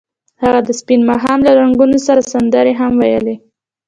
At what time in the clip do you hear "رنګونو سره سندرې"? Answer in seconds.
1.61-2.73